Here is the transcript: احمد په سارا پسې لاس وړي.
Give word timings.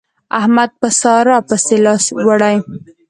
احمد 0.39 0.69
په 0.81 0.87
سارا 1.01 1.37
پسې 1.47 1.75
لاس 1.85 2.03
وړي. 2.27 2.57